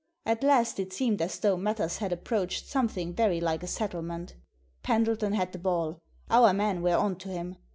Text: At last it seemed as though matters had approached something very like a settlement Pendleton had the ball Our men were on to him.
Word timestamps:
At 0.25 0.41
last 0.43 0.79
it 0.79 0.91
seemed 0.91 1.21
as 1.21 1.37
though 1.37 1.55
matters 1.55 1.97
had 1.97 2.11
approached 2.11 2.65
something 2.65 3.13
very 3.13 3.39
like 3.39 3.61
a 3.61 3.67
settlement 3.67 4.33
Pendleton 4.81 5.33
had 5.33 5.51
the 5.51 5.59
ball 5.59 6.01
Our 6.31 6.53
men 6.53 6.81
were 6.81 6.97
on 6.97 7.17
to 7.17 7.29
him. 7.29 7.57